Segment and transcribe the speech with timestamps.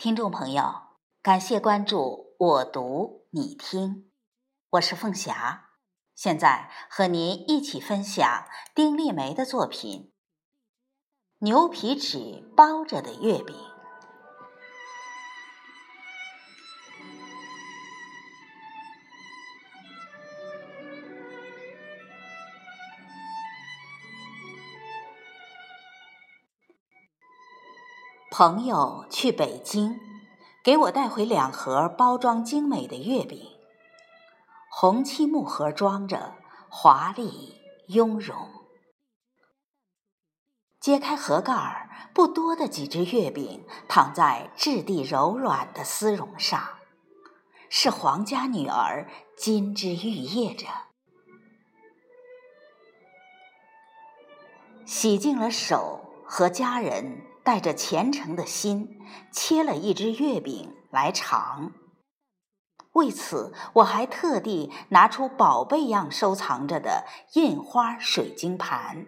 [0.00, 0.64] 听众朋友，
[1.20, 4.10] 感谢关注我读你听，
[4.70, 5.72] 我是凤霞，
[6.14, 10.10] 现在和您一起分享丁立梅的作品
[11.44, 13.54] 《牛皮纸包着的月饼》。
[28.40, 30.00] 朋友去北京，
[30.64, 33.38] 给我带回两盒包装精美的月饼，
[34.70, 36.36] 红漆木盒装着，
[36.70, 38.48] 华丽雍容。
[40.80, 46.78] 揭开盒盖儿，不多的几只月饼躺在质地柔软的丝绒上，
[47.68, 50.66] 是皇家女儿金枝玉叶着，
[54.86, 57.26] 洗净了手和家人。
[57.42, 59.00] 带着虔诚的心，
[59.32, 61.72] 切了一只月饼来尝。
[62.92, 69.06] 为此，我还特地拿出宝贝样收藏着的印花水晶盘，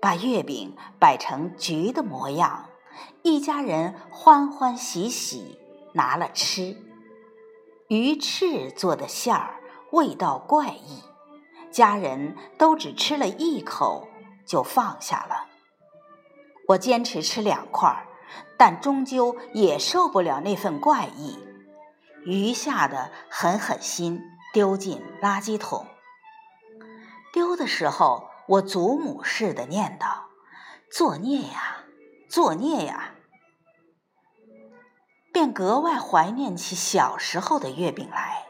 [0.00, 2.70] 把月饼摆成菊的模样。
[3.22, 5.58] 一家人欢欢喜喜
[5.94, 6.76] 拿了吃。
[7.88, 11.02] 鱼翅做的馅儿味道怪异，
[11.72, 14.06] 家人都只吃了一口
[14.46, 15.47] 就放下了。
[16.68, 18.06] 我坚持吃两块，
[18.58, 21.38] 但终究也受不了那份怪异，
[22.26, 24.20] 余下的狠狠心
[24.52, 25.86] 丢进垃圾桶。
[27.32, 30.24] 丢的时候，我祖母似的念叨
[30.92, 31.84] ：“作孽呀，
[32.28, 33.14] 作孽呀！”
[35.32, 38.44] 便格外怀念起小时候的月饼来，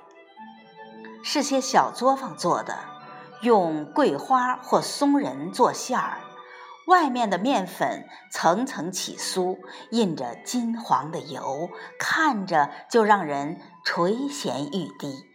[1.22, 2.78] 是些小作坊做的，
[3.42, 6.18] 用桂花或松仁做馅儿。
[6.88, 9.58] 外面的面粉层层起酥，
[9.90, 15.26] 印着金黄的油，看着就让人垂涎欲滴。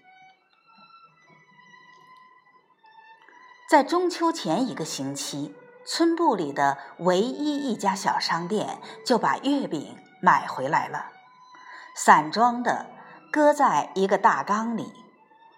[3.70, 5.56] 在中秋前一个星期，
[5.86, 11.12] 村部里的唯一一家小商店就把月饼买回来了，
[11.96, 12.88] 散装的，
[13.32, 14.92] 搁在一个大缸里。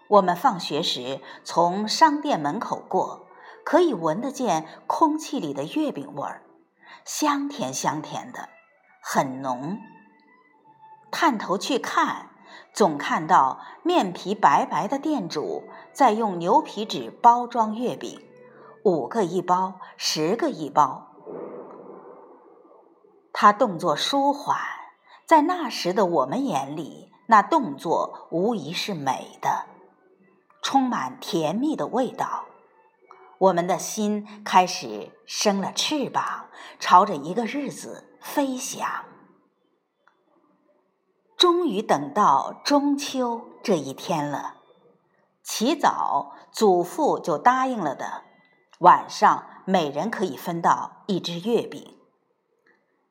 [0.08, 3.25] 我们放学时从商店门口过。
[3.66, 6.42] 可以闻得见空气里的月饼味儿，
[7.04, 8.48] 香甜香甜的，
[9.02, 9.78] 很浓。
[11.10, 12.30] 探头去看，
[12.72, 18.22] 总看到面皮白白的店主在用牛皮纸包装月饼，
[18.84, 21.08] 五个一包，十个一包。
[23.32, 24.56] 他动作舒缓，
[25.24, 29.66] 在那时的我们眼里，那动作无疑是美的，
[30.62, 32.44] 充满甜蜜的味道。
[33.38, 36.46] 我们的心开始生了翅膀，
[36.78, 39.04] 朝着一个日子飞翔。
[41.36, 44.54] 终于等到中秋这一天了，
[45.42, 48.24] 起早祖父就答应了的，
[48.78, 51.94] 晚上每人可以分到一只月饼。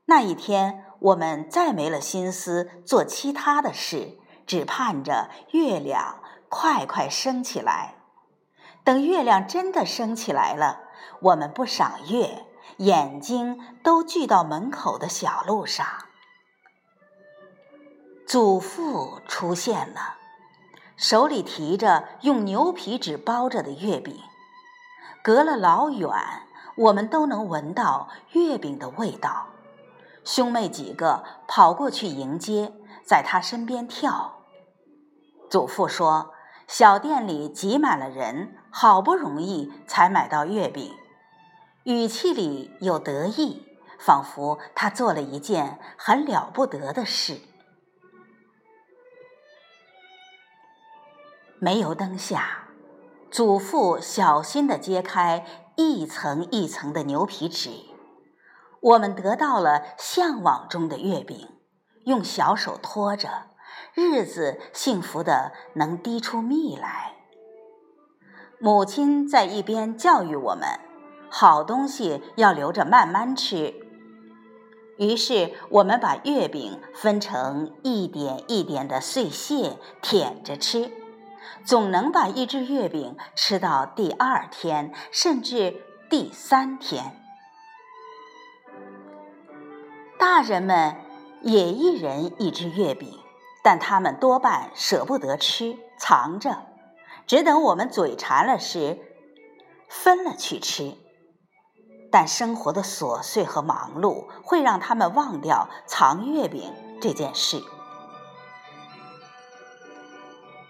[0.05, 7.95] 那一天，我们再没了心思做其他的事，只盼着月亮快快升起来。
[8.85, 10.81] 等月亮真的升起来了，
[11.19, 12.45] 我们不赏月，
[12.77, 15.87] 眼睛都聚到门口的小路上。
[18.27, 20.17] 祖父出现了，
[20.95, 24.19] 手里提着用牛皮纸包着的月饼，
[25.23, 26.11] 隔了老远，
[26.77, 29.47] 我们都能闻到月饼的味道。
[30.23, 32.71] 兄妹几个跑过去迎接，
[33.03, 34.43] 在他身边跳。
[35.49, 36.33] 祖父说。
[36.67, 40.93] 小店里挤满了人，好不容易才买到月饼，
[41.85, 43.65] 语气里有得意，
[43.97, 47.39] 仿佛他做了一件很了不得的事。
[51.57, 52.67] 煤油灯下，
[53.31, 55.45] 祖父小心地揭开
[55.77, 57.69] 一层一层的牛皮纸，
[58.81, 61.47] 我们得到了向往中的月饼，
[62.03, 63.51] 用小手托着。
[63.93, 67.14] 日子幸福的能滴出蜜来。
[68.59, 70.79] 母亲在一边教育我们：
[71.29, 73.73] 好东西要留着慢慢吃。
[74.97, 80.89] 于是我们把月饼分成一点一点的碎屑，舔着吃，
[81.65, 87.19] 总能把一只月饼吃到第二天，甚至第三天。
[90.17, 90.95] 大人们
[91.41, 93.19] 也一人一只月饼。
[93.67, 96.55] 但他们多半舍不得吃，藏着，
[97.27, 98.99] 只等我们嘴馋了时，
[99.89, 100.95] 分了去吃。
[102.11, 107.61] 但生活的琐碎和忙碌会让他们忘掉藏月饼这件事。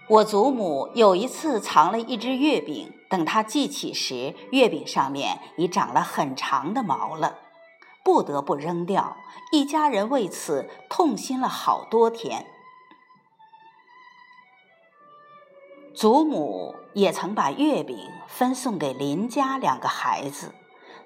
[0.08, 7.38] 我祖母有一次藏了一只月饼，等她记起时，月饼上面已长了很长的毛了，
[8.04, 9.16] 不得不扔掉。
[9.52, 12.46] 一家人为此痛心了好多天。
[15.96, 17.98] 祖母也曾把月饼
[18.28, 20.54] 分送给邻家两个孩子，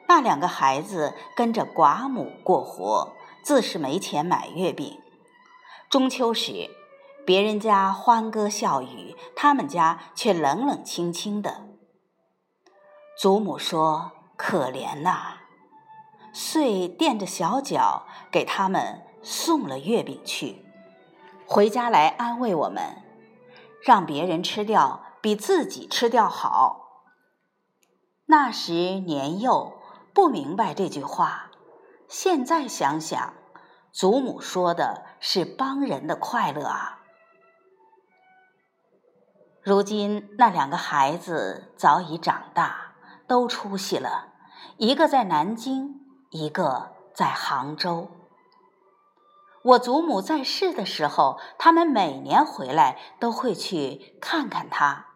[0.09, 4.99] 那两个孩子跟着寡母过活，自是没钱买月饼。
[5.89, 6.69] 中秋时。
[7.27, 11.69] 别人家欢歌笑语，他们家却冷冷清清的。
[13.17, 15.35] 祖母说：“可怜呐！”
[16.33, 20.65] 遂垫着小脚给他们送了月饼去，
[21.47, 22.83] 回家来安慰我们
[23.83, 26.79] ：“让别人吃掉比自己吃掉好。”
[28.27, 29.81] 那时年幼，
[30.15, 31.51] 不明白这句话。
[32.09, 33.35] 现在想想，
[33.93, 37.01] 祖母说的是帮人的快乐啊。
[39.63, 42.95] 如今那两个孩子早已长大，
[43.27, 44.33] 都出息了，
[44.77, 46.01] 一个在南京，
[46.31, 48.09] 一个在杭州。
[49.63, 55.09] 我祖母在世的时候，他们每年回来都会去看看他。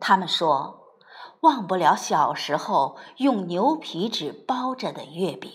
[0.00, 0.96] 他们说，
[1.40, 5.52] 忘不了小时候用牛皮纸包着的月饼。